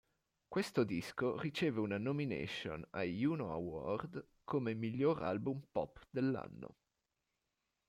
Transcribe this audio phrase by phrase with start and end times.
[0.47, 6.75] Questo disco riceve una nomination ai Juno Award come "miglior album pop dell'anno".